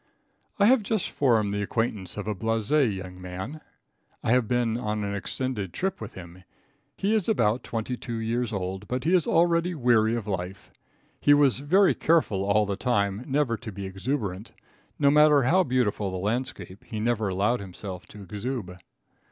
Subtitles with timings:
[0.57, 3.61] I have just formed the acquaintance of a blase young man.
[4.23, 6.43] I have been on an extended trip with him.
[6.97, 10.71] He is about twenty two years old, but he is already weary of life.
[11.19, 14.53] He was very careful all the time never to be exuberant.
[14.97, 18.79] No matter how beautiful the landscape, he never allowed himself to exube.